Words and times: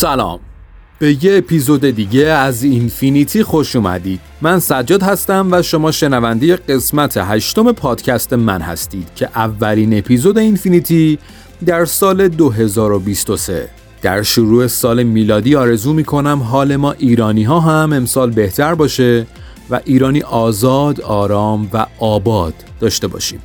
سلام. 0.00 0.40
به 0.98 1.24
یه 1.24 1.38
اپیزود 1.38 1.84
دیگه 1.84 2.26
از 2.26 2.62
اینفینیتی 2.62 3.42
خوش 3.42 3.76
اومدید. 3.76 4.20
من 4.40 4.58
سجاد 4.58 5.02
هستم 5.02 5.48
و 5.50 5.62
شما 5.62 5.90
شنونده 5.90 6.56
قسمت 6.56 7.16
هشتم 7.16 7.72
پادکست 7.72 8.32
من 8.32 8.60
هستید 8.60 9.08
که 9.14 9.28
اولین 9.34 9.98
اپیزود 9.98 10.38
اینفینیتی 10.38 11.18
در 11.66 11.84
سال 11.84 12.28
2023 12.28 13.68
در 14.02 14.22
شروع 14.22 14.66
سال 14.66 15.02
میلادی 15.02 15.56
آرزو 15.56 15.92
می‌کنم 15.92 16.42
حال 16.42 16.76
ما 16.76 16.92
ایرانی 16.92 17.44
ها 17.44 17.60
هم 17.60 17.92
امسال 17.92 18.30
بهتر 18.30 18.74
باشه 18.74 19.26
و 19.70 19.80
ایرانی 19.84 20.22
آزاد، 20.22 21.00
آرام 21.00 21.68
و 21.72 21.86
آباد 21.98 22.54
داشته 22.80 23.06
باشیم. 23.06 23.40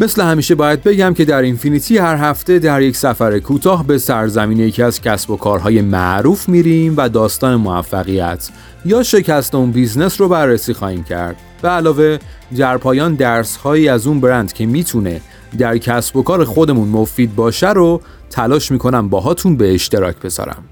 مثل 0.00 0.22
همیشه 0.22 0.54
باید 0.54 0.82
بگم 0.82 1.14
که 1.14 1.24
در 1.24 1.42
اینفینیتی 1.42 1.98
هر 1.98 2.16
هفته 2.16 2.58
در 2.58 2.82
یک 2.82 2.96
سفر 2.96 3.38
کوتاه 3.38 3.86
به 3.86 3.98
سرزمین 3.98 4.58
یکی 4.58 4.82
از 4.82 5.00
کسب 5.00 5.30
و 5.30 5.36
کارهای 5.36 5.82
معروف 5.82 6.48
میریم 6.48 6.94
و 6.96 7.08
داستان 7.08 7.54
موفقیت 7.54 8.50
یا 8.84 9.02
شکست 9.02 9.54
اون 9.54 9.70
business 9.72 10.20
رو 10.20 10.28
بررسی 10.28 10.72
خواهیم 10.72 11.04
کرد. 11.04 11.36
به 11.62 11.68
علاوه 11.68 12.18
در 12.56 12.76
پایان 12.76 13.14
درس 13.14 13.56
هایی 13.56 13.88
از 13.88 14.06
اون 14.06 14.20
برند 14.20 14.52
که 14.52 14.66
می‌تونه 14.66 15.20
در 15.58 15.78
کسب 15.78 16.16
و 16.16 16.22
کار 16.22 16.44
خودمون 16.44 16.88
مفید 16.88 17.36
باشه 17.36 17.70
رو 17.70 18.00
تلاش 18.30 18.72
می‌کنم 18.72 19.08
باهاتون 19.08 19.56
به 19.56 19.74
اشتراک 19.74 20.16
بذارم. 20.16 20.64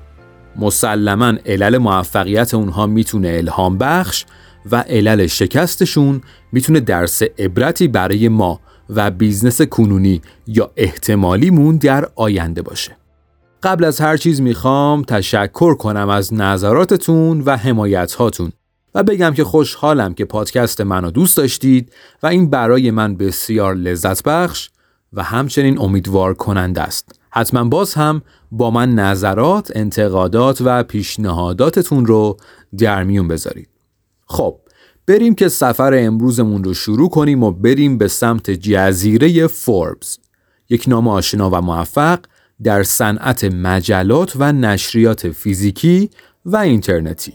مسلما 0.57 1.33
علل 1.47 1.79
موفقیت 1.79 2.55
اونها 2.55 2.87
می‌تونه 2.87 3.29
الهام 3.29 3.79
بخش 3.79 4.25
و 4.71 4.77
علل 4.77 5.27
شکستشون 5.27 6.21
می‌تونه 6.53 6.81
درس 6.81 7.23
عبرتی 7.39 7.89
برای 7.89 8.29
ما 8.29 8.61
و 8.91 9.11
business 9.11 9.63
کنونی 9.63 10.23
یا 10.47 10.71
احتمالیمون 10.77 11.77
در 11.77 12.09
آینده 12.15 12.63
باشه. 12.63 12.97
قبل 13.63 13.85
از 13.85 14.01
هر 14.01 14.17
چیز 14.17 14.41
می‌خوام 14.41 15.03
تشکر 15.03 15.75
کنم 15.75 16.09
از 16.09 16.35
نظراتتون 16.35 17.41
و 17.41 17.57
حمایت 17.57 18.13
هاتون 18.13 18.53
و 18.95 19.03
بگم 19.03 19.35
که 19.35 19.45
خوشحالم 19.45 20.15
که 20.15 20.25
پادکست 20.25 20.81
منو 20.81 21.11
دوست 21.11 21.37
داشتید 21.37 21.93
و 22.23 22.27
این 22.27 22.51
برای 22.51 22.91
من 22.91 23.17
بسیار 23.17 23.75
لذت 23.75 24.23
بخش 24.23 24.71
و 25.13 25.23
همچنین 25.23 25.81
امیدوار 25.81 26.35
کننده 26.35 26.81
است. 26.81 27.21
حتما 27.31 27.65
باز 27.65 27.95
هم 27.95 28.23
با 28.53 28.71
من 28.71 28.95
نظرات، 28.95 29.73
انتقادات 29.75 30.63
و 30.65 30.83
پیشنهاداتتون 30.83 32.07
رو 32.07 32.37
در 32.79 33.05
میون 33.05 33.29
بذارید. 33.29 33.69
خب 34.27 34.61
بریم 35.07 35.35
که 35.35 35.49
سفر 35.49 35.95
امروزمون 35.95 36.65
رو 36.65 36.75
شروع 36.75 37.09
کنیم 37.09 37.43
و 37.43 37.51
بریم 37.53 37.99
به 37.99 38.09
سمت 38.09 38.51
جزیره 38.51 39.47
فوربس 39.47 40.19
یک 40.69 40.85
نام 40.89 41.09
آشنا 41.09 41.51
و 41.51 41.61
موفق 41.61 42.19
در 42.63 42.83
صنعت 42.83 43.45
مجلات 43.45 44.33
و 44.37 44.53
نشریات 44.53 45.29
فیزیکی 45.29 46.11
و 46.45 46.57
اینترنتی. 46.57 47.35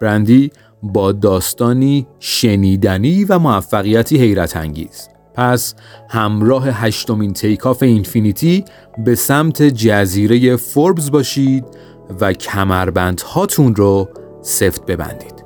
برندی 0.00 0.50
با 0.82 1.12
داستانی 1.12 2.06
شنیدنی 2.20 3.24
و 3.24 3.38
موفقیتی 3.38 4.18
حیرت 4.18 4.56
انگیز. 4.56 5.08
پس 5.34 5.74
همراه 6.10 6.68
هشتمین 6.68 7.32
تیکاف 7.32 7.82
اینفینیتی 7.82 8.64
به 9.04 9.14
سمت 9.14 9.62
جزیره 9.62 10.56
فوربس 10.56 11.10
باشید 11.10 11.64
و 12.20 12.32
کمربند 12.32 13.20
هاتون 13.20 13.74
رو 13.74 14.08
سفت 14.42 14.86
ببندید. 14.86 15.37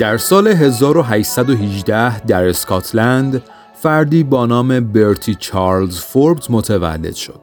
در 0.00 0.18
سال 0.18 0.48
1818 0.48 2.20
در 2.20 2.48
اسکاتلند 2.48 3.42
فردی 3.74 4.22
با 4.22 4.46
نام 4.46 4.80
برتی 4.80 5.34
چارلز 5.34 5.98
فوربز 5.98 6.46
متولد 6.50 7.14
شد. 7.14 7.40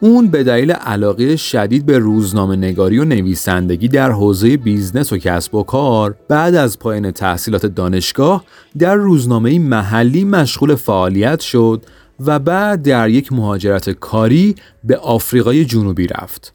اون 0.00 0.28
به 0.28 0.44
دلیل 0.44 0.72
علاقه 0.72 1.36
شدید 1.36 1.86
به 1.86 1.98
روزنامه 1.98 2.56
نگاری 2.56 2.98
و 2.98 3.04
نویسندگی 3.04 3.88
در 3.88 4.10
حوزه 4.10 4.56
business 4.56 5.12
و 5.12 5.18
کسب 5.18 5.54
و 5.54 5.62
کار 5.62 6.16
بعد 6.28 6.54
از 6.54 6.78
پایان 6.78 7.10
تحصیلات 7.10 7.66
دانشگاه 7.66 8.44
در 8.78 8.94
روزنامه 8.94 9.58
محلی 9.58 10.24
مشغول 10.24 10.74
فعالیت 10.74 11.40
شد 11.40 11.82
و 12.26 12.38
بعد 12.38 12.82
در 12.82 13.10
یک 13.10 13.32
مهاجرت 13.32 13.90
کاری 13.90 14.54
به 14.84 14.96
آفریقای 14.96 15.64
جنوبی 15.64 16.06
رفت. 16.06 16.54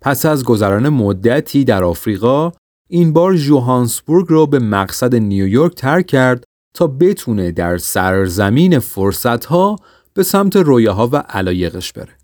پس 0.00 0.26
از 0.26 0.44
گذران 0.44 0.88
مدتی 0.88 1.64
در 1.64 1.84
آفریقا 1.84 2.52
این 2.90 3.12
بار 3.12 3.36
جوهانسبورگ 3.36 4.26
را 4.28 4.46
به 4.46 4.58
مقصد 4.58 5.14
نیویورک 5.14 5.74
ترک 5.74 6.06
کرد 6.06 6.44
تا 6.74 6.86
بتونه 6.86 7.50
در 7.50 7.78
سرزمین 7.78 8.78
فرصتها 8.78 9.76
به 10.14 10.22
سمت 10.22 10.56
رویاها 10.56 11.08
و 11.12 11.16
علایقش 11.16 11.92
بره. 11.92 12.16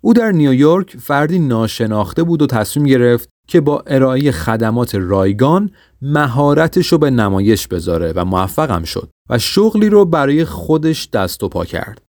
او 0.00 0.12
در 0.12 0.32
نیویورک 0.32 0.96
فردی 0.96 1.38
ناشناخته 1.38 2.22
بود 2.22 2.42
و 2.42 2.46
تصمیم 2.46 2.86
گرفت 2.86 3.28
که 3.48 3.60
با 3.60 3.84
ارائه 3.86 4.32
خدمات 4.32 4.94
رایگان 4.94 5.70
مهارتش 6.02 6.92
رو 6.92 6.98
به 6.98 7.10
نمایش 7.10 7.68
بذاره 7.68 8.12
و 8.16 8.24
موفقم 8.24 8.84
شد 8.84 9.08
و 9.30 9.38
شغلی 9.38 9.88
رو 9.88 10.04
برای 10.04 10.44
خودش 10.44 11.08
دست 11.10 11.42
و 11.42 11.48
پا 11.48 11.64
کرد. 11.64 12.07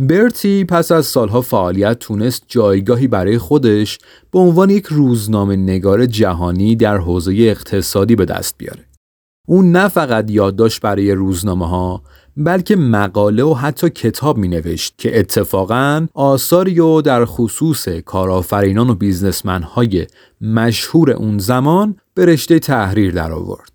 برتی 0.00 0.64
پس 0.64 0.92
از 0.92 1.06
سالها 1.06 1.40
فعالیت 1.40 1.98
تونست 1.98 2.44
جایگاهی 2.48 3.06
برای 3.06 3.38
خودش 3.38 3.98
به 4.30 4.38
عنوان 4.38 4.70
یک 4.70 4.86
روزنامه 4.86 5.56
نگار 5.56 6.06
جهانی 6.06 6.76
در 6.76 6.96
حوزه 6.96 7.32
اقتصادی 7.32 8.16
به 8.16 8.24
دست 8.24 8.54
بیاره. 8.58 8.84
اون 9.48 9.72
نه 9.72 9.88
فقط 9.88 10.30
یادداشت 10.30 10.80
برای 10.80 11.12
روزنامه 11.12 11.68
ها 11.68 12.02
بلکه 12.36 12.76
مقاله 12.76 13.42
و 13.42 13.54
حتی 13.54 13.90
کتاب 13.90 14.38
می 14.38 14.48
نوشت 14.48 14.94
که 14.98 15.18
اتفاقا 15.18 16.06
آثاری 16.14 16.80
و 16.80 17.00
در 17.00 17.24
خصوص 17.24 17.88
کارآفرینان 17.88 18.90
و 18.90 18.94
بیزنسمن 18.94 19.62
های 19.62 20.06
مشهور 20.40 21.10
اون 21.10 21.38
زمان 21.38 21.96
به 22.14 22.26
رشته 22.26 22.58
تحریر 22.58 23.12
در 23.12 23.32
آورد. 23.32 23.72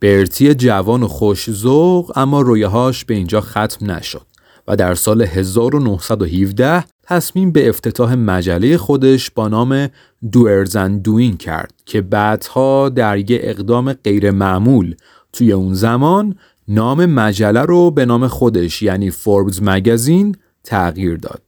برتی 0.00 0.54
جوان 0.54 1.02
و 1.02 1.08
خوش 1.08 1.50
ذوق 1.50 2.12
اما 2.18 2.40
رویهاش 2.40 3.04
به 3.04 3.14
اینجا 3.14 3.40
ختم 3.40 3.90
نشد. 3.90 4.35
و 4.68 4.76
در 4.76 4.94
سال 4.94 5.22
1917 5.22 6.84
تصمیم 7.02 7.52
به 7.52 7.68
افتتاح 7.68 8.14
مجله 8.14 8.76
خودش 8.76 9.30
با 9.30 9.48
نام 9.48 9.88
دوئرزن 10.32 10.98
دوین 10.98 11.36
کرد 11.36 11.74
که 11.86 12.00
بعدها 12.00 12.88
در 12.88 13.18
یک 13.18 13.40
اقدام 13.42 13.92
غیرمعمول 13.92 14.94
توی 15.32 15.52
اون 15.52 15.74
زمان 15.74 16.34
نام 16.68 17.06
مجله 17.06 17.62
رو 17.62 17.90
به 17.90 18.04
نام 18.04 18.28
خودش 18.28 18.82
یعنی 18.82 19.10
فوربز 19.10 19.60
مگزین 19.62 20.36
تغییر 20.64 21.16
داد. 21.16 21.42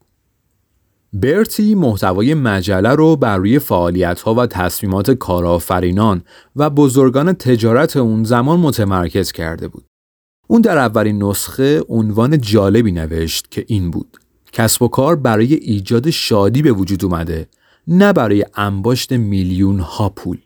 برتی 1.13 1.75
محتوای 1.75 2.35
مجله 2.35 2.89
رو 2.89 3.17
بر 3.17 3.37
روی 3.37 3.59
فعالیت 3.59 4.21
ها 4.21 4.35
و 4.35 4.47
تصمیمات 4.47 5.11
کارآفرینان 5.11 6.23
و 6.57 6.71
بزرگان 6.71 7.33
تجارت 7.33 7.97
اون 7.97 8.25
زمان 8.25 8.61
متمرکز 8.61 9.33
کرده 9.33 9.69
بود. 9.69 9.88
اون 10.51 10.61
در 10.61 10.79
اولین 10.79 11.23
نسخه 11.23 11.83
عنوان 11.89 12.41
جالبی 12.41 12.93
نوشت 12.93 13.51
که 13.51 13.65
این 13.69 13.91
بود. 13.91 14.19
کسب 14.53 14.83
و 14.83 14.89
کار 14.89 15.17
برای 15.17 15.55
ایجاد 15.55 16.11
شادی 16.11 16.63
به 16.63 16.73
وجود 16.73 17.05
اومده 17.05 17.49
نه 17.89 18.13
برای 18.13 18.45
انباشت 18.55 19.13
میلیون 19.13 19.79
ها 19.79 20.09
پول. 20.09 20.39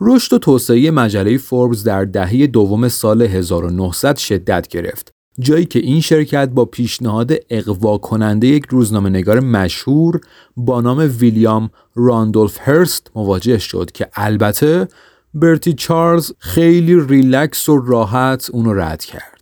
رشد 0.00 0.32
و 0.32 0.38
توسعه 0.38 0.90
مجله 0.90 1.38
فوربس 1.38 1.84
در 1.84 2.04
دهه 2.04 2.46
دوم 2.46 2.88
سال 2.88 3.22
1900 3.22 4.16
شدت 4.16 4.68
گرفت. 4.68 5.10
جایی 5.40 5.64
که 5.64 5.78
این 5.78 6.00
شرکت 6.00 6.48
با 6.48 6.64
پیشنهاد 6.64 7.32
اقوا 7.50 7.98
کننده 7.98 8.46
یک 8.46 8.66
روزنامه 8.68 9.10
نگار 9.10 9.40
مشهور 9.40 10.20
با 10.56 10.80
نام 10.80 11.12
ویلیام 11.18 11.70
راندولف 11.94 12.58
هرست 12.60 13.10
مواجه 13.14 13.58
شد 13.58 13.90
که 13.90 14.08
البته 14.14 14.88
برتی 15.34 15.72
چارلز 15.72 16.32
خیلی 16.38 17.00
ریلکس 17.00 17.68
و 17.68 17.78
راحت 17.78 18.50
اونو 18.52 18.74
رد 18.74 19.04
کرد. 19.04 19.40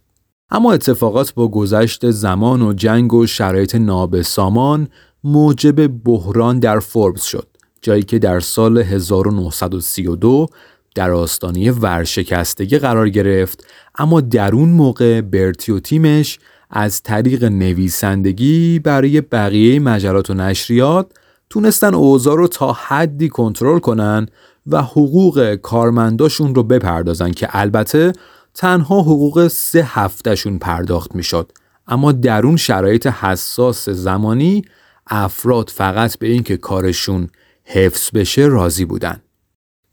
اما 0.50 0.73
اتفاقات 0.73 1.35
با 1.35 1.49
گذشت 1.49 2.11
زمان 2.11 2.62
و 2.62 2.73
جنگ 2.73 3.15
و 3.15 3.27
شرایط 3.27 3.75
نابسامان 3.75 4.89
موجب 5.25 5.87
بحران 5.87 6.59
در 6.59 6.79
فوربس 6.79 7.23
شد 7.23 7.47
جایی 7.83 8.03
که 8.03 8.19
در 8.19 8.41
سال 8.41 8.79
1932 8.79 10.47
در 10.94 11.11
آستانه 11.11 11.73
ورشکستگی 11.73 12.79
قرار 12.79 13.09
گرفت 13.09 13.67
اما 13.94 14.21
در 14.21 14.55
اون 14.55 14.69
موقع 14.69 15.21
برتی 15.21 15.73
و 15.73 15.81
تیمش 15.81 16.39
از 16.71 17.03
طریق 17.03 17.44
نویسندگی 17.44 18.79
برای 18.79 19.21
بقیه 19.21 19.81
مجلات 19.81 20.31
و 20.31 20.35
نشریات 20.35 21.12
تونستن 21.50 21.94
اوضاع 21.94 22.37
رو 22.37 22.49
تا 22.49 22.73
حدی 22.73 23.29
کنترل 23.29 23.79
کنن 23.79 24.27
و 24.67 24.82
حقوق 24.82 25.55
کارمنداشون 25.55 26.55
رو 26.55 26.62
بپردازن 26.62 27.31
که 27.31 27.49
البته 27.50 28.12
تنها 28.55 29.00
حقوق 29.00 29.49
سه 29.49 29.82
هفتهشون 29.87 30.59
پرداخت 30.59 31.14
می‌شد 31.14 31.53
اما 31.87 32.12
در 32.12 32.47
اون 32.47 32.56
شرایط 32.56 33.06
حساس 33.06 33.88
زمانی 33.88 34.62
افراد 35.06 35.70
فقط 35.70 36.19
به 36.19 36.26
اینکه 36.26 36.56
کارشون 36.56 37.29
حفظ 37.64 38.11
بشه 38.14 38.43
راضی 38.43 38.85
بودن 38.85 39.23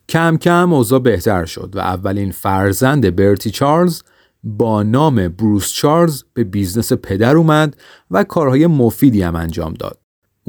کم 0.10 0.38
کم 0.38 0.74
اوضاع 0.74 1.00
بهتر 1.00 1.46
شد 1.46 1.72
و 1.76 1.80
اولین 1.80 2.32
فرزند 2.32 3.16
برتی 3.16 3.52
چارلز 3.52 4.02
با 4.44 4.84
نام 4.84 5.28
بروس 5.28 5.74
چارلز 5.74 6.24
به 6.34 6.44
business 6.44 6.94
پدر 6.94 7.38
اومد 7.38 7.78
و 8.12 8.24
کارهای 8.24 8.68
مفیدی 8.68 9.22
هم 9.22 9.36
انجام 9.36 9.74
داد. 9.74 9.99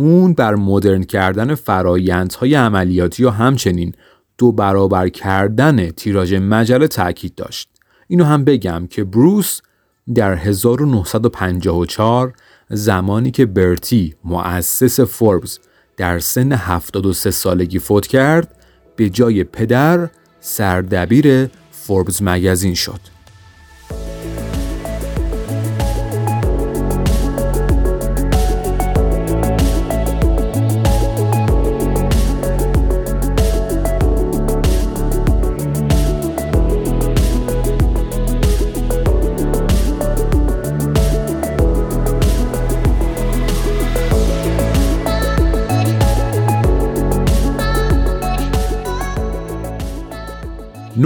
اون 0.01 0.35
بر 0.35 0.55
مدرن 0.55 1.03
کردن 1.03 1.55
فرایندهای 1.55 2.55
عملیاتی 2.55 3.25
و 3.25 3.31
همچنین 3.31 3.93
دو 4.39 4.53
برابر 4.53 5.09
کردن 5.09 5.91
تیراژ 5.91 6.35
مجله 6.35 6.89
تاکید 6.89 7.35
داشت. 7.35 7.69
اینو 8.09 8.25
هم 8.25 8.45
بگم 8.45 8.87
که 8.91 9.05
بروس 9.05 9.61
در 10.15 10.35
1954 10.35 12.33
زمانی 12.69 13.31
که 13.31 13.47
برتی 13.47 14.15
مؤسس 14.25 15.01
فوربس 15.01 15.59
در 15.97 16.19
سن 16.19 16.53
73 16.53 17.31
سالگی 17.31 17.79
فوت 17.79 18.07
کرد 18.07 18.57
به 18.97 19.09
جای 19.09 19.45
پدر 19.45 20.09
سردبیر 20.41 21.49
فوربس 21.71 22.23
مگزین 22.23 22.75
شد. 22.75 23.20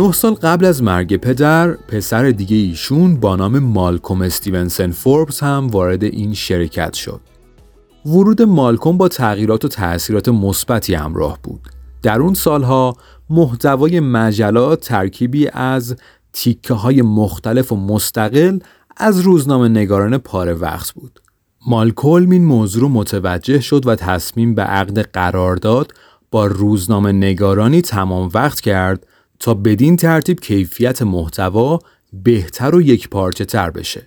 نه 0.04 0.12
سال 0.12 0.34
قبل 0.34 0.64
از 0.64 0.82
مرگ 0.82 1.16
پدر، 1.16 1.72
پسر 1.72 2.30
دیگه 2.30 2.56
ایشون 2.56 3.16
با 3.16 3.36
نام 3.36 3.58
مالکوم 3.58 4.22
استیونسن 4.22 4.90
فوربس 4.90 5.42
هم 5.42 5.66
وارد 5.66 6.04
این 6.04 6.34
شرکت 6.34 6.94
شد. 6.94 7.20
ورود 8.06 8.42
مالکوم 8.42 8.96
با 8.98 9.08
تغییرات 9.08 9.64
و 9.64 9.68
تأثیرات 9.68 10.28
مثبتی 10.28 10.94
همراه 10.94 11.38
بود. 11.42 11.60
در 12.02 12.20
اون 12.20 12.34
سالها 12.34 12.96
محتوای 13.30 14.00
مجلات 14.00 14.80
ترکیبی 14.80 15.48
از 15.48 15.96
تیکه 16.32 16.74
های 16.74 17.02
مختلف 17.02 17.72
و 17.72 17.76
مستقل 17.76 18.58
از 18.96 19.20
روزنامه 19.20 19.68
نگاران 19.68 20.18
پاره 20.18 20.54
وقت 20.54 20.92
بود. 20.92 21.20
مالکولم 21.66 22.30
این 22.30 22.44
موضوع 22.44 22.82
رو 22.82 22.88
متوجه 22.88 23.60
شد 23.60 23.86
و 23.86 23.94
تصمیم 23.94 24.54
به 24.54 24.62
عقد 24.62 24.98
قرارداد 24.98 25.92
با 26.30 26.46
روزنامه 26.46 27.12
نگارانی 27.12 27.82
تمام 27.82 28.30
وقت 28.34 28.60
کرد 28.60 29.06
تا 29.38 29.54
بدین 29.54 29.96
ترتیب 29.96 30.40
کیفیت 30.40 31.02
محتوا 31.02 31.78
بهتر 32.12 32.74
و 32.74 32.82
یک 32.82 33.08
پارچه 33.08 33.44
تر 33.44 33.70
بشه. 33.70 34.06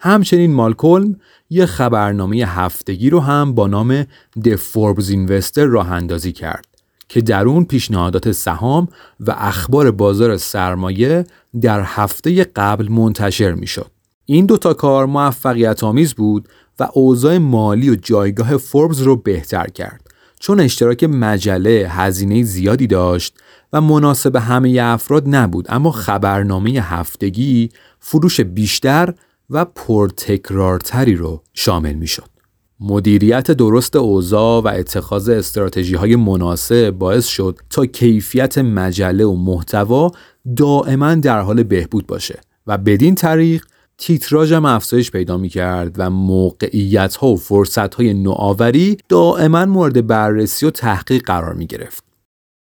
همچنین 0.00 0.52
مالکولم 0.52 1.16
یه 1.50 1.66
خبرنامه 1.66 2.36
هفتگی 2.36 3.10
رو 3.10 3.20
هم 3.20 3.54
با 3.54 3.66
نام 3.66 4.02
The 4.38 4.56
Forbes 4.72 5.10
Investor 5.10 5.58
راه 5.58 5.92
اندازی 5.92 6.32
کرد 6.32 6.66
که 7.08 7.20
در 7.20 7.44
اون 7.44 7.64
پیشنهادات 7.64 8.32
سهام 8.32 8.88
و 9.20 9.34
اخبار 9.38 9.90
بازار 9.90 10.36
سرمایه 10.36 11.24
در 11.60 11.82
هفته 11.84 12.44
قبل 12.44 12.88
منتشر 12.88 13.52
می 13.52 13.66
شد. 13.66 13.90
این 14.24 14.46
دوتا 14.46 14.74
کار 14.74 15.06
موفقیت 15.06 15.84
آمیز 15.84 16.14
بود 16.14 16.48
و 16.80 16.88
اوضاع 16.92 17.38
مالی 17.38 17.90
و 17.90 17.94
جایگاه 17.94 18.56
فوربز 18.56 19.00
رو 19.00 19.16
بهتر 19.16 19.66
کرد 19.66 20.05
چون 20.40 20.60
اشتراک 20.60 21.04
مجله 21.04 21.86
هزینه 21.90 22.42
زیادی 22.42 22.86
داشت 22.86 23.38
و 23.72 23.80
مناسب 23.80 24.36
همه 24.36 24.78
افراد 24.82 25.24
نبود 25.26 25.66
اما 25.68 25.90
خبرنامه 25.90 26.70
هفتگی 26.70 27.68
فروش 28.00 28.40
بیشتر 28.40 29.14
و 29.50 29.64
پرتکرارتری 29.64 31.14
رو 31.14 31.42
شامل 31.54 31.94
می 31.94 32.06
شد. 32.06 32.36
مدیریت 32.80 33.50
درست 33.50 33.96
اوضاع 33.96 34.62
و 34.62 34.68
اتخاذ 34.68 35.28
استراتژی 35.28 35.94
های 35.94 36.16
مناسب 36.16 36.90
باعث 36.90 37.26
شد 37.26 37.58
تا 37.70 37.86
کیفیت 37.86 38.58
مجله 38.58 39.24
و 39.24 39.36
محتوا 39.36 40.10
دائما 40.56 41.14
در 41.14 41.40
حال 41.40 41.62
بهبود 41.62 42.06
باشه 42.06 42.40
و 42.66 42.78
بدین 42.78 43.14
طریق 43.14 43.64
تیتراژ 43.98 44.52
هم 44.52 44.64
افزایش 44.64 45.10
پیدا 45.10 45.36
می 45.36 45.48
کرد 45.48 45.94
و 45.98 46.10
موقعیت 46.10 47.16
ها 47.16 47.28
و 47.28 47.36
فرصت 47.36 47.94
های 47.94 48.14
نوآوری 48.14 48.96
دائما 49.08 49.66
مورد 49.66 50.06
بررسی 50.06 50.66
و 50.66 50.70
تحقیق 50.70 51.22
قرار 51.22 51.54
می 51.54 51.66
گرفت. 51.66 52.04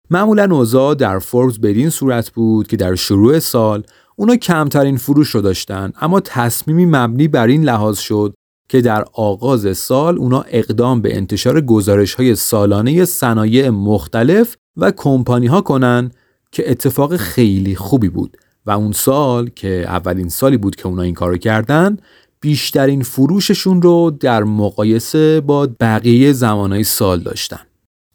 معمولا 0.10 0.56
اوضاع 0.56 0.96
در 0.96 1.20
فوربس 1.20 1.60
بدین 1.60 1.90
صورت 1.90 2.30
بود 2.30 2.68
که 2.68 2.78
در 2.78 2.96
شروع 2.96 3.40
سال 3.40 3.84
اونا 4.16 4.36
کمترین 4.36 4.98
فروش 4.98 5.30
رو 5.30 5.42
داشتن 5.42 5.92
اما 6.02 6.20
تصمیمی 6.20 6.86
مبنی 6.86 7.28
بر 7.28 7.48
این 7.48 7.64
لحاظ 7.64 8.00
شد 8.00 8.34
که 8.70 8.82
در 8.82 9.06
آغاز 9.14 9.78
سال 9.78 10.18
اونا 10.18 10.46
اقدام 10.48 11.02
به 11.02 11.18
انتشار 11.18 11.62
گزارش 11.62 12.14
های 12.14 12.36
سالانه 12.36 13.06
صنایع 13.06 13.70
مختلف 13.70 14.56
و 14.78 14.92
کمپانی 14.92 15.48
ها 15.48 15.62
کنن 15.62 16.12
که 16.52 16.72
اتفاق 16.72 17.16
خیلی 17.16 17.76
خوبی 17.76 18.10
بود 18.10 18.38
و 18.66 18.72
اون 18.72 18.92
سال 18.92 19.50
که 19.50 19.86
اولین 19.88 20.30
سالی 20.30 20.58
بود 20.58 20.76
که 20.76 20.88
اونا 20.88 21.02
این 21.02 21.14
کارو 21.14 21.38
کردن 21.38 21.98
بیشترین 22.42 23.04
فروششون 23.04 23.82
رو 23.82 24.18
در 24.20 24.44
مقایسه 24.44 25.42
با 25.42 25.70
بقیه 25.80 26.34
زمانهای 26.34 26.84
سال 26.84 27.20
داشتن. 27.20 27.60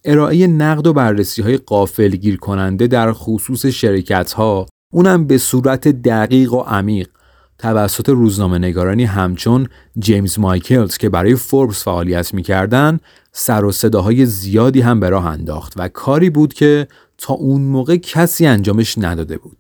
ارائه 0.05 0.47
نقد 0.47 0.87
و 0.87 0.93
بررسی 0.93 1.43
های 1.43 1.57
قافل 1.57 2.09
گیر 2.09 2.37
کننده 2.37 2.87
در 2.87 3.13
خصوص 3.13 3.67
شرکت 3.67 4.33
ها 4.33 4.67
اونم 4.93 5.27
به 5.27 5.39
صورت 5.39 5.89
دقیق 5.89 6.53
و 6.53 6.61
عمیق 6.61 7.09
توسط 7.59 8.09
روزنامه 8.09 8.59
نگارانی 8.59 9.05
همچون 9.05 9.69
جیمز 9.99 10.39
مایکلز 10.39 10.97
که 10.97 11.09
برای 11.09 11.35
فوربس 11.35 11.85
فعالیت 11.85 12.35
می‌کردن 12.35 13.01
سر 13.33 13.65
و 13.65 13.73
صداهای 13.73 14.27
زیادی 14.27 14.81
هم 14.81 15.01
به 15.01 15.09
راه 15.09 15.27
انداخت 15.27 15.73
و 15.77 15.89
کاری 15.89 16.31
بود 16.31 16.55
که 16.55 16.89
تا 17.19 17.35
اون 17.35 17.63
موقع 17.63 17.97
کسی 17.97 18.47
انجامش 18.47 18.99
نداده 18.99 19.39
بود. 19.39 19.60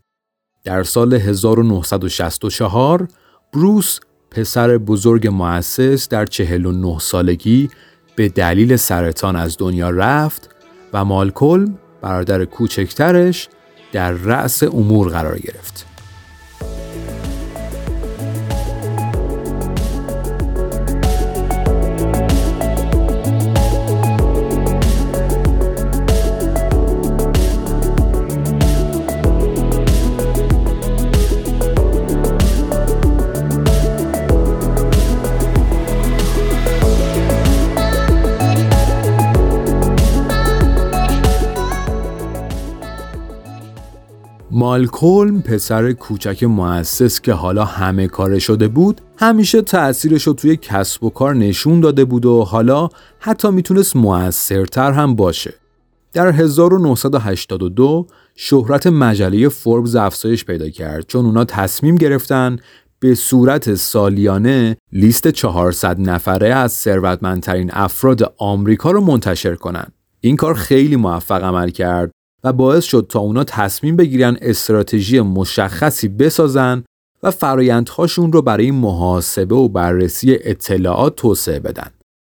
در 0.64 0.82
سال 0.82 1.14
1964 1.14 3.08
بروس 3.52 3.98
پسر 4.30 4.78
بزرگ 4.78 5.28
مؤسس 5.28 6.08
در 6.08 6.26
49 6.26 6.98
سالگی 6.98 7.70
به 8.16 8.28
دلیل 8.28 8.76
سرطان 8.76 9.36
از 9.36 9.56
دنیا 9.58 9.90
رفت 9.90 10.50
و 10.92 11.04
مالکلم 11.04 11.78
برادر 12.02 12.44
کوچکترش 12.44 13.48
در 13.92 14.10
رأس 14.12 14.62
امور 14.62 15.08
قرار 15.08 15.38
گرفت. 15.38 15.89
مالکولم 44.60 45.42
پسر 45.42 45.92
کوچک 45.92 46.44
مؤسس 46.44 47.20
که 47.20 47.32
حالا 47.32 47.64
همه 47.64 48.08
کاره 48.08 48.38
شده 48.38 48.68
بود 48.68 49.00
همیشه 49.16 49.62
تأثیرش 49.62 50.22
رو 50.26 50.32
توی 50.32 50.56
کسب 50.56 51.04
و 51.04 51.10
کار 51.10 51.34
نشون 51.34 51.80
داده 51.80 52.04
بود 52.04 52.26
و 52.26 52.42
حالا 52.44 52.88
حتی 53.18 53.50
می‌تونست 53.50 53.96
موثرتر 53.96 54.92
هم 54.92 55.14
باشه. 55.14 55.54
در 56.12 56.30
1982 56.30 58.06
شهرت 58.34 58.86
مجله 58.86 59.48
فوربز 59.48 59.96
افزایش 59.96 60.44
پیدا 60.44 60.68
کرد 60.68 61.06
چون 61.06 61.26
اونا 61.26 61.44
تصمیم 61.44 61.96
گرفتن 61.96 62.56
به 62.98 63.14
صورت 63.14 63.74
سالیانه 63.74 64.76
لیست 64.92 65.28
400 65.28 66.00
نفره 66.00 66.54
از 66.54 66.72
ثروتمندترین 66.72 67.70
افراد 67.72 68.34
آمریکا 68.38 68.90
رو 68.90 69.00
منتشر 69.00 69.54
کنند. 69.54 69.92
این 70.20 70.36
کار 70.36 70.54
خیلی 70.54 70.96
موفق 70.96 71.44
عمل 71.44 71.70
کرد 71.70 72.10
و 72.44 72.52
باعث 72.52 72.84
شد 72.84 73.06
تا 73.08 73.18
اونا 73.18 73.44
تصمیم 73.44 73.96
بگیرن 73.96 74.36
استراتژی 74.42 75.20
مشخصی 75.20 76.08
بسازن 76.08 76.84
و 77.22 77.30
فرایندهاشون 77.30 78.32
رو 78.32 78.42
برای 78.42 78.70
محاسبه 78.70 79.54
و 79.54 79.68
بررسی 79.68 80.38
اطلاعات 80.40 81.16
توسعه 81.16 81.60
بدن. 81.60 81.90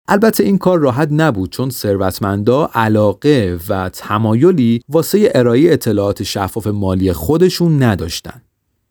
البته 0.07 0.43
این 0.43 0.57
کار 0.57 0.79
راحت 0.79 1.07
نبود 1.11 1.49
چون 1.49 1.69
ثروتمندا 1.69 2.69
علاقه 2.73 3.59
و 3.69 3.89
تمایلی 3.89 4.81
واسه 4.89 5.31
ارائه 5.35 5.73
اطلاعات 5.73 6.23
شفاف 6.23 6.67
مالی 6.67 7.13
خودشون 7.13 7.83
نداشتن. 7.83 8.41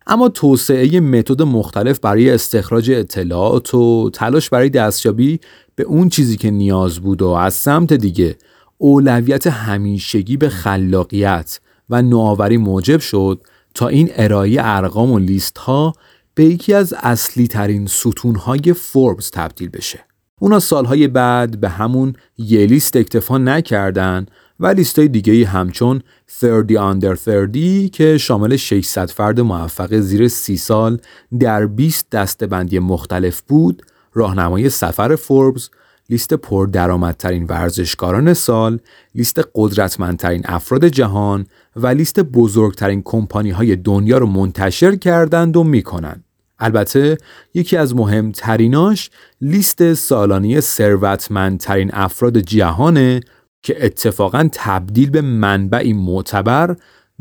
اما 0.07 0.29
توسعه 0.29 1.01
متد 1.01 1.43
مختلف 1.43 1.99
برای 1.99 2.31
استخراج 2.31 2.91
اطلاعات 2.91 3.75
و 3.75 4.11
تلاش 4.11 4.51
برای 4.51 4.71
دستیابی 4.71 5.41
به 5.75 5.83
اون 5.83 6.09
چیزی 6.09 6.37
که 6.37 6.51
نیاز 6.51 6.99
بود 6.99 7.23
و 7.23 7.29
از 7.29 7.55
سمت 7.55 7.93
دیگه 7.93 8.37
اولویت 8.85 9.47
همیشگی 9.47 10.37
به 10.37 10.49
خلاقیت 10.49 11.61
و 11.91 12.03
نوآوری 12.03 12.57
موجب 12.57 13.01
شد 13.01 13.47
تا 13.75 13.89
این 13.89 14.11
ارائه 14.17 14.57
ارقام 14.59 15.11
و 15.11 15.19
لیست 15.19 15.59
ها 15.59 15.93
به 16.35 16.45
یکی 16.45 16.75
از 16.75 16.95
اصلی 17.03 17.47
ترین 17.47 17.87
ستون 17.87 18.35
های 18.35 18.73
فوربس 18.73 19.31
تبدیل 19.31 19.69
بشه. 19.69 20.05
اونا 20.41 20.61
سالهای 20.61 21.09
بعد 21.09 21.61
به 21.61 21.69
همون 21.69 22.13
یه 22.39 22.67
لیست 22.67 22.97
اکتفا 22.97 23.39
نکردن 23.39 24.27
و 24.61 24.67
لیست 24.67 24.99
های 24.99 25.09
دیگه 25.09 25.47
همچون 25.47 26.03
30 26.27 26.77
under 26.77 27.15
30 27.15 27.89
که 27.89 28.19
شامل 28.19 28.57
600 28.57 29.11
فرد 29.11 29.41
موفق 29.41 29.95
زیر 29.99 30.29
30 30.29 30.57
سال 30.57 30.99
در 31.41 31.67
20 31.67 32.11
دستبندی 32.11 32.79
مختلف 32.79 33.41
بود 33.41 33.83
راهنمای 34.15 34.71
سفر 34.71 35.17
فوربس 35.17 35.71
لیست 36.13 36.35
پردرآمدترین 36.35 37.45
ورزشکاران 37.45 38.35
سال، 38.35 38.79
لیست 39.15 39.41
قدرتمندترین 39.55 40.43
افراد 40.45 40.85
جهان 40.85 41.47
و 41.77 41.87
لیست 41.87 42.21
بزرگترین 42.21 43.03
کمپانی 43.05 43.51
های 43.51 43.77
دنیا 43.77 44.19
رو 44.19 44.27
منتشر 44.27 44.97
کردند 44.97 45.57
و 45.57 45.65
می‌کنند. 45.65 46.25
البته 46.59 47.19
یکی 47.55 47.77
از 47.77 47.95
مهمتریناش 47.95 49.11
لیست 49.41 49.95
سالانه 49.95 50.61
ثروتمندترین 50.61 51.91
افراد 51.95 52.39
جهانه 52.39 53.21
که 53.63 53.85
اتفاقا 53.85 54.49
تبدیل 54.53 55.11
به 55.11 55.21
منبعی 55.21 55.93
معتبر 55.93 56.77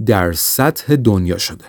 در 0.05 0.31
سطح 0.33 0.95
دنیا 0.95 1.37
شده. 1.37 1.65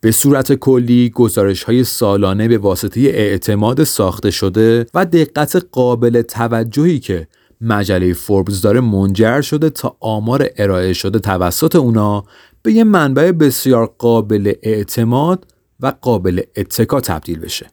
به 0.00 0.12
صورت 0.12 0.52
کلی 0.52 1.10
گزارش 1.10 1.62
های 1.62 1.84
سالانه 1.84 2.48
به 2.48 2.58
واسطه 2.58 3.00
اعتماد 3.00 3.84
ساخته 3.84 4.30
شده 4.30 4.86
و 4.94 5.06
دقت 5.06 5.66
قابل 5.72 6.22
توجهی 6.22 6.98
که 6.98 7.28
مجله 7.60 8.12
فوربز 8.12 8.60
داره 8.60 8.80
منجر 8.80 9.40
شده 9.40 9.70
تا 9.70 9.96
آمار 10.00 10.50
ارائه 10.56 10.92
شده 10.92 11.18
توسط 11.18 11.76
اونا 11.76 12.24
به 12.62 12.72
یه 12.72 12.84
منبع 12.84 13.32
بسیار 13.32 13.94
قابل 13.98 14.52
اعتماد 14.62 15.46
و 15.80 15.92
قابل 16.00 16.40
اتکا 16.56 17.00
تبدیل 17.00 17.38
بشه. 17.38 17.66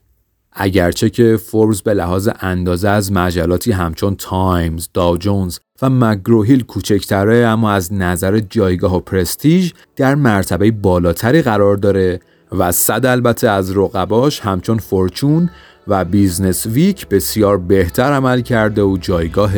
اگرچه 0.51 1.09
که 1.09 1.37
فوربز 1.37 1.81
به 1.81 1.93
لحاظ 1.93 2.29
اندازه 2.39 2.89
از 2.89 3.11
مجلاتی 3.11 3.71
همچون 3.71 4.15
تایمز، 4.15 4.89
داو 4.93 5.17
جونز 5.17 5.59
و 5.81 5.89
مک‌گروهیل 5.89 6.63
کوچکتره 6.63 7.35
اما 7.35 7.71
از 7.71 7.93
نظر 7.93 8.39
جایگاه 8.39 8.95
و 8.95 8.99
پرستیژ 8.99 9.71
در 9.95 10.15
مرتبه 10.15 10.71
بالاتری 10.71 11.41
قرار 11.41 11.75
داره 11.75 12.19
و 12.51 12.71
صد 12.71 13.05
البته 13.05 13.49
از 13.49 13.77
رقباش 13.77 14.39
همچون 14.39 14.77
فورچون 14.77 15.49
و 15.87 16.05
بیزنس 16.05 16.65
ویک 16.65 17.07
بسیار 17.07 17.57
بهتر 17.57 18.13
عمل 18.13 18.41
کرده 18.41 18.81
و 18.81 18.97
جایگاه 18.97 19.51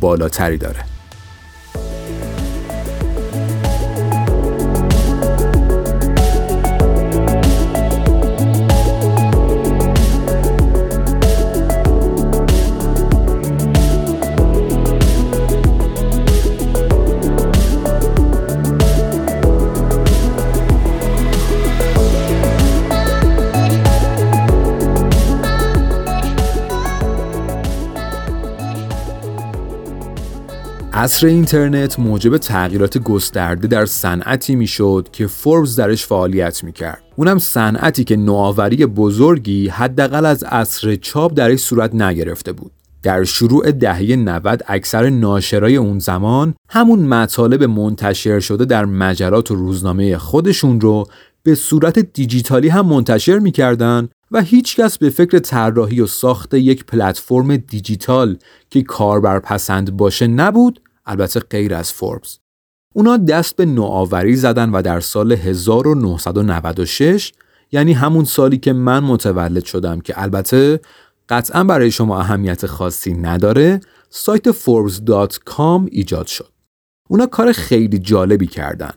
بالاتری 0.00 0.56
داره. 0.56 0.93
عصر 30.96 31.26
اینترنت 31.26 31.98
موجب 31.98 32.36
تغییرات 32.36 32.98
گسترده 32.98 33.68
در 33.68 33.86
صنعتی 33.86 34.56
می‌شد 34.56 35.08
که 35.12 35.26
فوربس 35.26 35.76
درش 35.76 36.06
فعالیت 36.06 36.64
می‌کرد. 36.64 37.02
اونم 37.16 37.38
صنعتی 37.38 38.04
که 38.04 38.16
نوآوری 38.16 38.86
بزرگی 38.86 39.68
حداقل 39.68 40.26
از 40.26 40.42
عصر 40.42 40.94
چاپ 40.94 41.34
درش 41.34 41.60
صورت 41.60 41.94
نگرفته 41.94 42.52
بود. 42.52 42.72
در 43.02 43.24
شروع 43.24 43.72
دهه 43.72 44.16
90 44.16 44.62
اکثر 44.66 45.08
ناشرای 45.08 45.76
اون 45.76 45.98
زمان 45.98 46.54
همون 46.68 46.98
مطالب 46.98 47.64
منتشر 47.64 48.40
شده 48.40 48.64
در 48.64 48.84
مجلات 48.84 49.50
و 49.50 49.54
روزنامه 49.54 50.18
خودشون 50.18 50.80
رو 50.80 51.06
به 51.42 51.54
صورت 51.54 51.98
دیجیتالی 51.98 52.68
هم 52.68 52.86
منتشر 52.86 53.38
می‌کردن 53.38 54.08
و 54.30 54.42
هیچکس 54.42 54.98
به 54.98 55.10
فکر 55.10 55.38
طراحی 55.38 56.00
و 56.00 56.06
ساخت 56.06 56.54
یک 56.54 56.84
پلتفرم 56.84 57.56
دیجیتال 57.56 58.36
که 58.70 58.82
کاربر 58.82 59.38
پسند 59.38 59.96
باشه 59.96 60.26
نبود 60.26 60.80
البته 61.06 61.40
غیر 61.40 61.74
از 61.74 61.92
فوربس. 61.92 62.38
اونا 62.94 63.16
دست 63.16 63.56
به 63.56 63.66
نوآوری 63.66 64.36
زدن 64.36 64.70
و 64.70 64.82
در 64.82 65.00
سال 65.00 65.32
1996 65.32 67.32
یعنی 67.72 67.92
همون 67.92 68.24
سالی 68.24 68.58
که 68.58 68.72
من 68.72 69.04
متولد 69.04 69.64
شدم 69.64 70.00
که 70.00 70.22
البته 70.22 70.80
قطعا 71.28 71.64
برای 71.64 71.90
شما 71.90 72.20
اهمیت 72.20 72.66
خاصی 72.66 73.14
نداره 73.14 73.80
سایت 74.10 74.52
forbes.com 74.52 75.88
ایجاد 75.90 76.26
شد. 76.26 76.48
اونا 77.08 77.26
کار 77.26 77.52
خیلی 77.52 77.98
جالبی 77.98 78.46
کردن. 78.46 78.92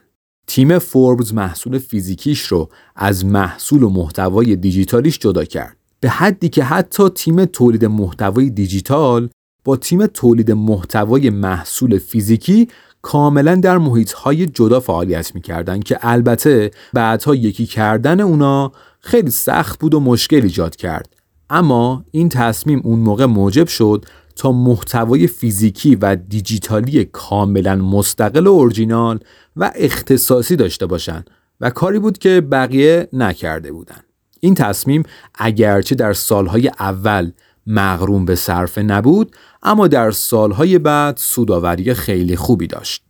تیم 0.48 0.80
فوربز 0.80 1.34
محصول 1.34 1.78
فیزیکیش 1.78 2.42
رو 2.42 2.70
از 2.96 3.26
محصول 3.26 3.84
و 3.84 3.90
محتوای 3.90 4.56
دیجیتالیش 4.56 5.20
جدا 5.20 5.44
کرد. 5.44 5.78
به 6.00 6.10
حدی 6.10 6.50
که 6.50 6.64
حتی 6.64 7.10
تیم 7.10 7.46
تولید 7.46 7.86
محتوای 7.86 8.50
دیجیتال 8.50 9.30
با 9.64 9.76
تیم 9.76 10.06
تولید 10.06 10.52
محتوای 10.52 11.30
محصول 11.30 11.98
فیزیکی 11.98 12.68
کاملا 13.02 13.56
در 13.56 13.78
محیط 13.78 14.12
های 14.12 14.46
جدا 14.46 14.80
فعالیت 14.80 15.36
می‌کردن 15.36 15.80
که 15.80 15.98
البته 16.02 16.72
بعدها 16.94 17.36
یکی 17.36 17.66
کردن 17.66 18.20
اونا 18.20 18.72
خیلی 19.00 19.32
سخت 19.32 19.80
بود 19.80 19.94
و 19.94 20.00
مشکل 20.00 20.44
ایجاد 20.44 20.76
کرد. 20.76 21.14
اما 21.50 22.06
این 22.12 22.30
تصمیم 22.30 22.82
اون 22.84 23.00
موقع 23.00 23.26
موجب 23.26 23.68
شد 23.68 24.06
تا 24.38 24.52
محتوای 24.52 25.28
فیزیکی 25.28 25.96
و 25.96 26.16
دیجیتالی 26.16 27.06
کاملا 27.06 27.76
مستقل 27.76 28.48
و 28.48 28.52
اورجینال 28.52 29.20
و 29.56 29.72
اختصاصی 29.76 30.56
داشته 30.56 30.86
باشن 30.86 31.26
و 31.62 31.70
کاری 31.70 32.00
بود 32.00 32.18
که 32.18 32.42
بقیه 32.42 33.10
نکرده 33.14 33.72
بودن 33.72 34.00
این 34.40 34.56
تصمیم 34.56 35.04
اگرچه 35.36 35.96
در 35.96 36.14
سالهای 36.14 36.72
اول 36.80 37.32
مغروم 37.68 38.26
به 38.26 38.36
صرفه 38.36 38.82
نبود 38.82 39.36
اما 39.64 39.88
در 39.88 40.12
سالهای 40.12 40.80
بعد 40.80 41.18
سوداوری 41.18 41.94
خیلی 41.94 42.36
خوبی 42.36 42.68
داشت. 42.68 43.04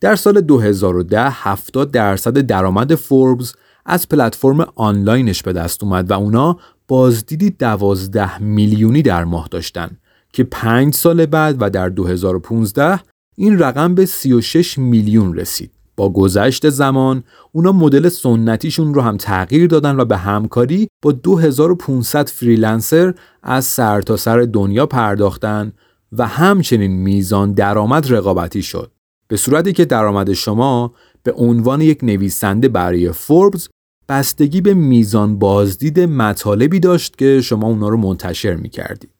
در 0.00 0.16
سال 0.16 0.40
2010 0.40 1.30
70 1.30 1.90
درصد 1.90 2.38
درآمد 2.38 2.94
فوربس 2.94 3.52
از 3.86 4.08
پلتفرم 4.08 4.66
آنلاینش 4.74 5.42
به 5.42 5.52
دست 5.52 5.82
اومد 5.82 6.10
و 6.10 6.14
اونا 6.14 6.58
بازدیدی 6.88 7.50
12 7.50 8.42
میلیونی 8.42 9.02
در 9.02 9.24
ماه 9.24 9.48
داشتن 9.50 9.98
که 10.34 10.44
5 10.44 10.94
سال 10.94 11.26
بعد 11.26 11.56
و 11.60 11.70
در 11.70 11.88
2015 11.88 13.00
این 13.36 13.58
رقم 13.58 13.94
به 13.94 14.06
36 14.06 14.78
میلیون 14.78 15.34
رسید. 15.34 15.70
با 15.96 16.12
گذشت 16.12 16.68
زمان 16.68 17.24
اونا 17.52 17.72
مدل 17.72 18.08
سنتیشون 18.08 18.94
رو 18.94 19.00
هم 19.00 19.16
تغییر 19.16 19.66
دادن 19.66 20.00
و 20.00 20.04
به 20.04 20.16
همکاری 20.16 20.88
با 21.02 21.12
2500 21.12 22.28
freelancer 22.28 23.14
از 23.42 23.64
سرتاسر 23.64 24.48
دنیا 24.52 24.86
پرداختن 24.86 25.72
و 26.12 26.26
همچنین 26.26 26.92
میزان 26.92 27.52
درآمد 27.52 28.12
رقابتی 28.12 28.62
شد 28.62 28.92
به 29.28 29.36
صورتی 29.36 29.72
که 29.72 29.84
درآمد 29.84 30.32
شما 30.32 30.94
به 31.22 31.32
عنوان 31.32 31.80
یک 31.80 32.04
نویسنده 32.04 32.68
برای 32.68 33.12
فوربس 33.12 33.68
بستگی 34.08 34.60
به 34.60 34.74
میزان 34.74 35.38
بازدید 35.38 36.00
مطالبی 36.00 36.80
داشت 36.80 37.18
که 37.18 37.40
شما 37.40 37.66
اونا 37.66 37.88
رو 37.88 37.96
منتشر 37.96 38.54
می 38.54 38.68
کردید. 38.68 39.13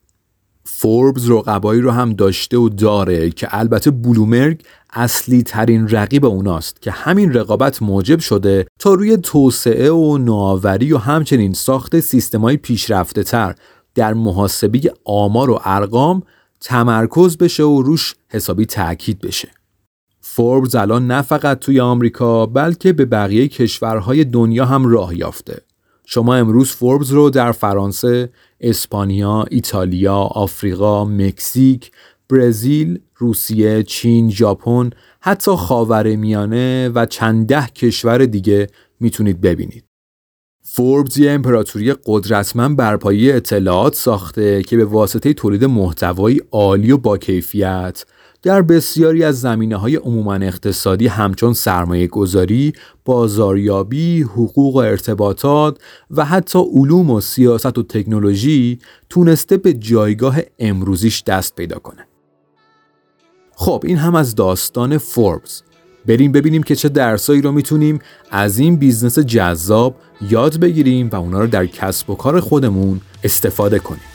فوربز 0.65 1.29
رقبایی 1.29 1.81
رو 1.81 1.91
هم 1.91 2.13
داشته 2.13 2.57
و 2.57 2.69
داره 2.69 3.29
که 3.29 3.47
البته 3.51 3.91
بلومبرگ 3.91 4.61
اصلی 4.93 5.43
ترین 5.43 5.87
رقیب 5.87 6.25
اوناست 6.25 6.81
که 6.81 6.91
همین 6.91 7.33
رقابت 7.33 7.81
موجب 7.81 8.19
شده 8.19 8.65
تا 8.79 8.93
روی 8.93 9.17
توسعه 9.17 9.91
و 9.91 10.17
نوآوری 10.17 10.93
و 10.93 10.97
همچنین 10.97 11.53
ساخت 11.53 11.99
سیستمای 11.99 12.57
پیشرفته 12.57 13.23
تر 13.23 13.55
در 13.95 14.13
محاسبه 14.13 14.93
آمار 15.05 15.49
و 15.49 15.59
ارقام 15.63 16.23
تمرکز 16.61 17.37
بشه 17.37 17.63
و 17.63 17.81
روش 17.81 18.15
حسابی 18.29 18.65
تاکید 18.65 19.19
بشه. 19.21 19.49
فوربز 20.21 20.75
الان 20.75 21.07
نه 21.07 21.21
فقط 21.21 21.59
توی 21.59 21.79
آمریکا 21.79 22.45
بلکه 22.45 22.93
به 22.93 23.05
بقیه 23.05 23.47
کشورهای 23.47 24.23
دنیا 24.23 24.65
هم 24.65 24.85
راه 24.85 25.17
یافته. 25.17 25.61
شما 26.05 26.35
امروز 26.35 26.71
فوربز 26.71 27.11
رو 27.11 27.29
در 27.29 27.51
فرانسه، 27.51 28.29
اسپانیا، 28.59 29.45
ایتالیا، 29.51 30.15
آفریقا، 30.15 31.05
مکزیک، 31.05 31.91
برزیل، 32.29 32.99
روسیه، 33.15 33.83
چین، 33.83 34.29
ژاپن، 34.29 34.89
حتی 35.19 35.51
خاورمیانه 35.51 36.89
و 36.89 37.05
چند 37.05 37.47
ده 37.47 37.67
کشور 37.67 38.25
دیگه 38.25 38.67
می‌تونید 38.99 39.41
ببینید. 39.41 39.83
فوربز 40.61 41.17
یه 41.17 41.31
امپراتوری 41.31 41.95
قدرتمند 42.05 42.77
بر 42.77 42.99
اطلاعات 43.05 43.95
ساخته 43.95 44.63
که 44.63 44.77
به 44.77 44.85
واسطه 44.85 45.33
تولید 45.33 45.65
محتوایی 45.65 46.41
عالی 46.51 46.91
و 46.91 46.97
با 46.97 47.17
کیفیت 47.17 48.05
در 48.45 48.61
بسیاری 48.61 49.23
از 49.23 49.41
زمینه 49.41 49.75
های 49.75 49.95
عموما 49.95 50.33
اقتصادی 50.33 51.07
همچون 51.07 51.53
سرمایه 51.53 52.07
گذاری، 52.07 52.73
بازاریابی، 53.05 54.21
حقوق 54.21 54.75
و 54.75 54.79
ارتباطات 54.79 55.77
و 56.11 56.25
حتی 56.25 56.59
علوم 56.59 57.09
و 57.09 57.21
سیاست 57.21 57.77
و 57.77 57.83
تکنولوژی 57.83 58.79
تونسته 59.09 59.57
به 59.57 59.73
جایگاه 59.73 60.37
امروزیش 60.59 61.23
دست 61.23 61.55
پیدا 61.55 61.79
کنه. 61.79 62.07
خب 63.55 63.83
این 63.85 63.97
هم 63.97 64.15
از 64.15 64.35
داستان 64.35 64.97
فوربس. 64.97 65.61
بریم 66.05 66.31
ببینیم 66.31 66.63
که 66.63 66.75
چه 66.75 66.89
درسایی 66.89 67.41
رو 67.41 67.51
می‌تونیم 67.51 67.99
از 68.31 68.59
این 68.59 68.75
business 68.75 69.19
جذاب 69.19 69.95
یاد 70.29 70.59
بگیریم 70.59 71.09
و 71.09 71.15
اونا 71.15 71.39
رو 71.39 71.47
در 71.47 71.65
کسب 71.65 72.09
و 72.09 72.15
کار 72.15 72.39
خودمون 72.39 73.01
استفاده 73.23 73.79
کنیم. 73.79 74.14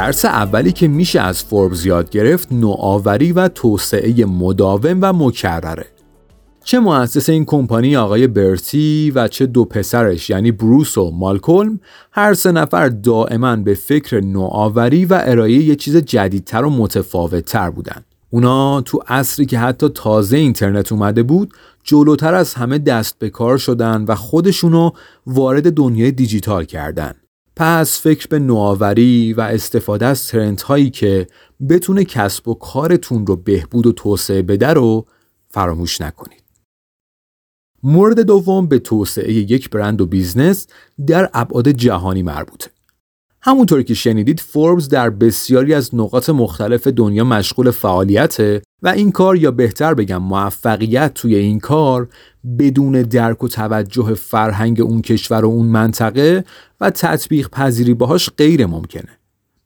درس 0.00 0.24
اولی 0.24 0.72
که 0.72 0.88
میشه 0.88 1.20
از 1.20 1.44
فوربز 1.44 1.86
یاد 1.86 2.10
گرفت 2.10 2.52
نوآوری 2.52 3.32
و 3.32 3.48
توسعه 3.48 4.24
مداوم 4.24 4.98
و 5.02 5.12
مکرره. 5.12 5.86
چه 6.64 6.78
مؤسس 6.78 7.28
این 7.28 7.44
کمپانی 7.44 7.96
آقای 7.96 8.26
برتی 8.26 9.12
و 9.14 9.28
چه 9.28 9.46
دو 9.46 9.64
پسرش 9.64 10.30
یعنی 10.30 10.52
بروس 10.52 10.98
و 10.98 11.10
مالکولم 11.10 11.80
هر 12.12 12.34
سه 12.34 12.52
نفر 12.52 12.88
دائما 12.88 13.56
به 13.56 13.74
فکر 13.74 14.20
نوآوری 14.20 15.04
و 15.04 15.20
ارائه 15.24 15.52
یه 15.52 15.76
چیز 15.76 15.96
جدیدتر 15.96 16.64
و 16.64 16.70
متفاوتتر 16.70 17.70
بودن. 17.70 18.04
اونا 18.30 18.80
تو 18.80 19.00
عصری 19.08 19.46
که 19.46 19.58
حتی 19.58 19.88
تازه 19.88 20.36
اینترنت 20.36 20.92
اومده 20.92 21.22
بود 21.22 21.52
جلوتر 21.84 22.34
از 22.34 22.54
همه 22.54 22.78
دست 22.78 23.18
به 23.18 23.30
کار 23.30 23.58
شدن 23.58 24.04
و 24.08 24.14
خودشونو 24.14 24.90
وارد 25.26 25.72
دنیای 25.72 26.10
دیجیتال 26.10 26.64
کردن. 26.64 27.14
پس 27.56 28.00
فکر 28.00 28.26
به 28.28 28.38
نوآوری 28.38 29.32
و 29.32 29.40
استفاده 29.40 30.06
از 30.06 30.28
trend 30.28 30.62
هایی 30.62 30.90
که 30.90 31.26
بتونه 31.68 32.04
کسب 32.04 32.48
و 32.48 32.54
کارتون 32.54 33.26
رو 33.26 33.36
بهبود 33.36 33.86
و 33.86 33.92
توسعه 33.92 34.42
بده 34.42 34.68
رو 34.68 35.06
فراموش 35.48 36.00
نکنید. 36.00 36.44
مورد 37.82 38.20
دوم 38.20 38.66
به 38.66 38.78
توسعه 38.78 39.32
یک 39.32 39.70
برند 39.70 40.00
و 40.00 40.06
business 40.06 40.66
در 41.06 41.30
ابعاد 41.34 41.68
جهانی 41.68 42.22
مربوطه. 42.22 42.70
همونطور 43.42 43.82
که 43.82 43.94
شنیدید 43.94 44.40
فوربس 44.40 44.88
در 44.88 45.10
بسیاری 45.10 45.74
از 45.74 45.94
نقاط 45.94 46.30
مختلف 46.30 46.86
دنیا 46.86 47.24
مشغول 47.24 47.70
فعالیته 47.70 48.62
و 48.82 48.88
این 48.88 49.12
کار 49.12 49.36
یا 49.36 49.50
بهتر 49.50 49.94
بگم 49.94 50.22
موفقیت 50.22 51.14
توی 51.14 51.34
این 51.34 51.58
کار 51.58 52.08
بدون 52.58 53.02
درک 53.02 53.44
و 53.44 53.48
توجه 53.48 54.14
فرهنگ 54.14 54.80
اون 54.80 55.02
کشور 55.02 55.44
و 55.44 55.48
اون 55.48 55.66
منطقه 55.66 56.44
و 56.80 56.90
تطبیق 56.90 57.48
پذیری 57.48 57.94
باهاش 57.94 58.30
غیر 58.38 58.66
ممکنه. 58.66 59.18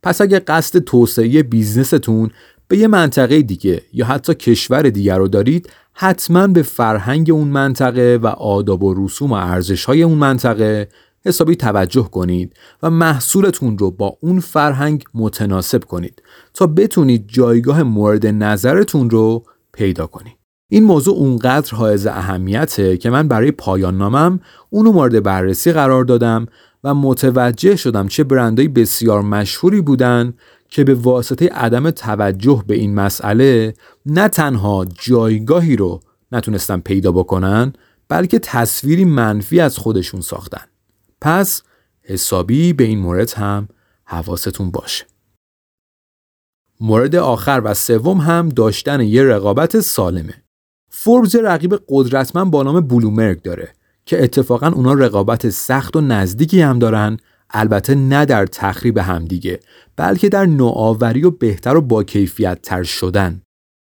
پس 0.03 0.21
اگه 0.21 0.39
قصد 0.39 0.79
توسعه 0.79 1.43
بیزنستون 1.43 2.31
به 2.69 2.77
یه 2.77 2.87
منطقه 2.87 3.43
دیگه 3.43 3.83
یا 3.93 4.07
حتی 4.07 4.35
کشور 4.35 4.83
دیگر 4.83 5.19
رو 5.19 5.29
دارید 5.29 5.71
حتما 5.93 6.47
به 6.47 6.63
فرهنگ 6.63 7.31
اون 7.31 7.49
منطقه 7.49 8.19
و 8.23 8.27
آداب 8.27 8.83
و 8.83 9.05
رسوم 9.05 9.31
و 9.31 9.35
ارزش 9.35 9.85
های 9.85 10.03
اون 10.03 10.19
منطقه 10.19 10.89
حسابی 11.27 11.57
توجه 11.57 12.03
کنید 12.03 12.57
و 12.83 12.91
محصولتون 12.91 13.79
رو 13.79 13.91
با 13.91 14.19
اون 14.21 14.41
فرهنگ 14.41 15.05
متناسب 15.15 15.85
کنید 15.85 16.23
تا 16.55 16.67
بتونید 16.67 17.29
جایگاه 17.29 17.83
مورد 17.83 18.27
نظرتون 18.27 19.11
رو 19.11 19.45
پیدا 19.73 20.07
کنید. 20.07 20.37
این 20.69 20.85
موضوع 20.85 21.15
اونقدر 21.17 21.75
حائز 21.75 22.07
اهمیته 22.07 22.97
که 22.97 23.11
من 23.11 23.29
برای 23.29 23.51
پایان 23.51 23.99
نامم 23.99 24.41
اونو 24.71 24.93
مورد 24.93 25.23
بررسی 25.23 25.73
قرار 25.73 26.05
دادم 26.05 26.47
و 26.85 26.95
متوجه 26.95 27.77
شدم 27.77 28.09
چه 28.09 28.25
برندهای 28.25 28.69
بسیار 28.69 29.23
مشهوری 29.23 29.81
بودن 29.81 30.35
که 30.69 30.85
به 30.85 30.95
واسطه 30.95 31.49
عدم 31.49 31.91
توجه 31.91 32.65
به 32.67 32.75
این 32.75 32.95
مسئله 32.95 33.75
نه 34.07 34.29
تنها 34.29 34.87
جایگاهی 34.99 35.77
رو 35.77 36.01
نتونستن 36.33 36.81
پیدا 36.81 37.13
بکنن 37.13 37.73
بلکه 38.09 38.39
تصویری 38.39 39.05
منفی 39.05 39.61
از 39.61 39.79
خودشون 39.79 40.21
ساختن. 40.21 40.74
پس 41.25 41.63
حسابی 42.03 42.73
به 42.73 42.85
این 42.85 42.99
مورد 42.99 43.33
هم 43.33 43.69
حواستون 44.05 44.71
باشه. 44.71 45.05
مورد 46.81 47.17
آخر 47.17 47.63
و 47.65 47.75
سوم 47.75 48.19
هم 48.19 48.49
داشتن 48.49 49.01
یه 49.01 49.23
رقابت 49.23 49.81
سالمه. 49.81 50.35
فوربز 50.91 51.37
رقیب 51.37 51.75
قدرتمند 51.89 52.51
با 52.51 52.63
نام 52.63 52.81
بلومرگ 52.81 53.43
داره 53.43 53.73
که 54.07 54.25
اتفاقا 54.25 54.67
اونا 54.67 54.93
رقابت 54.93 55.49
سخت 55.51 55.97
و 55.97 56.01
نزدیکی 56.01 56.61
هم 56.61 56.79
دارن 56.79 57.17
البته 57.51 57.95
نه 57.95 58.25
در 58.25 58.47
تخریب 58.47 58.99
همدیگه 58.99 59.61
بلکه 59.97 60.29
در 60.29 60.47
نوآوری 60.47 61.25
و 61.25 61.31
بهتر 61.31 61.77
و 61.77 61.81
با 61.81 62.03
کیفیت 62.03 62.63
تر 62.63 62.83
شدن 62.83 63.43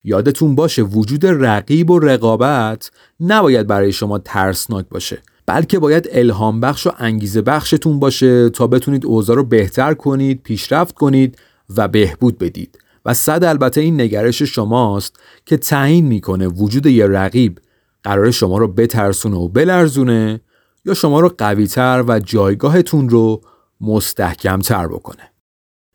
یادتون 0.04 0.54
باشه 0.54 0.82
وجود 0.82 1.26
رقیب 1.26 1.90
و 1.90 1.98
رقابت 1.98 2.90
نباید 3.20 3.66
برای 3.66 3.92
شما 3.92 4.18
ترسناک 4.18 4.88
باشه 4.88 5.22
بلکه 5.50 5.78
باید 5.78 6.08
الهام 6.12 6.60
بخش 6.60 6.86
و 6.86 6.90
انگیزه 6.98 7.42
بخشتون 7.42 7.98
باشه 7.98 8.48
تا 8.48 8.66
بتونید 8.66 9.06
اوضاع 9.06 9.36
رو 9.36 9.44
بهتر 9.44 9.94
کنید 9.94 10.42
پیشرفت 10.42 10.94
کنید 10.94 11.38
و 11.76 11.88
بهبود 11.88 12.38
بدید. 12.38 12.78
و 13.04 13.14
صد 13.14 13.44
البته 13.44 13.80
این 13.80 14.00
نگرش 14.00 14.42
شماست 14.42 15.20
که 15.46 15.56
تعیین 15.56 16.06
می‌کنه 16.06 16.48
وجود 16.48 16.86
یه 16.86 17.06
رقیب 17.06 17.58
قرار 18.02 18.30
شما 18.30 18.58
رو 18.58 18.68
بترسونه 18.68 19.36
و 19.36 19.48
بلرزونه 19.48 20.40
یا 20.84 20.94
شما 20.94 21.20
رو 21.20 21.34
قویتر 21.38 22.04
و 22.08 22.20
جایگاهتون 22.20 23.08
رو 23.08 23.40
مستحکمتر 23.80 24.86
بکنه. 24.86 25.32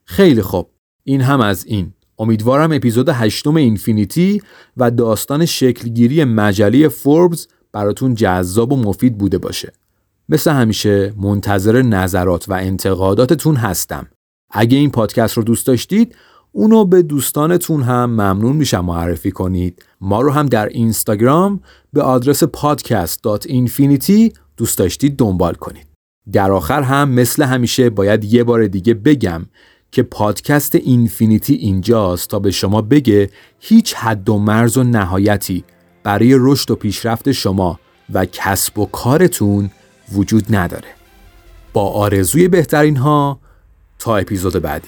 خیلی 0.05 0.41
خوب. 0.41 0.69
این 1.03 1.21
هم 1.21 1.41
از 1.41 1.65
این. 1.65 1.93
امیدوارم 2.19 2.71
اپیزود 2.71 3.09
هشتم 3.09 3.55
اینفینیتی 3.55 4.41
و 4.77 4.91
داستان 4.91 5.45
شکلگیری 5.45 6.23
مجله 6.23 6.87
فوربز 6.87 7.47
براتون 7.75 8.15
جذاب 8.15 8.73
و 8.73 8.75
مفید 8.75 9.17
بوده 9.17 9.37
باشه. 9.37 9.73
مثل 10.29 10.51
همیشه 10.51 11.13
منتظر 11.17 11.81
نظرات 11.81 12.49
و 12.49 12.53
انتقاداتتون 12.53 13.55
هستم. 13.55 14.07
اگه 14.51 14.77
این 14.77 14.91
پادکست 14.91 15.37
رو 15.37 15.43
دوست 15.43 15.67
داشتید 15.67 16.15
اونو 16.51 16.85
به 16.85 17.01
دوستانتون 17.01 17.83
هم 17.83 18.05
ممنون 18.09 18.55
میشم 18.55 18.85
معرفی 18.85 19.31
کنید. 19.31 19.85
ما 20.01 20.21
رو 20.21 20.31
هم 20.31 20.45
در 20.45 20.65
اینستاگرام 20.65 21.59
به 21.93 22.01
آدرس 22.01 22.43
podcast.infinity 22.43 24.37
دوست 24.57 24.77
داشتید 24.77 25.17
دنبال 25.17 25.53
کنید. 25.53 25.87
در 26.31 26.51
آخر 26.51 26.81
هم 26.81 27.09
مثل 27.09 27.43
همیشه 27.43 27.89
باید 27.89 28.23
یه 28.23 28.43
بار 28.43 28.67
دیگه 28.67 28.93
بگم 28.93 29.45
که 29.91 30.03
پادکست 30.03 30.75
اینفینیتی 30.75 31.53
اینجاست 31.53 32.29
تا 32.29 32.39
به 32.39 32.51
شما 32.51 32.81
بگه 32.81 33.29
هیچ 33.59 33.93
حد 33.93 34.29
و 34.29 34.37
مرز 34.37 34.77
و 34.77 34.83
نهایتی 34.83 35.63
برای 36.05 36.35
رشد 36.39 36.71
و 36.71 36.75
پیشرفت 36.75 37.31
شما 37.31 37.79
و 38.13 38.25
کسب 38.25 38.79
و 38.79 38.85
کارتون 38.85 39.71
وجود 40.11 40.55
نداره. 40.55 40.87
با 41.73 41.89
آرزوی 41.89 42.47
بهترین 42.47 42.97
ها 42.97 43.39
تا 43.99 44.17
اپیزود 44.17 44.61
بعدی. 44.61 44.87